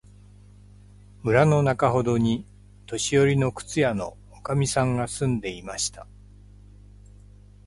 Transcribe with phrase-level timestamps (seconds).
[1.21, 2.43] 村のなかほどに、
[2.87, 6.07] 年よりの靴屋のおかみさんが住んでいました。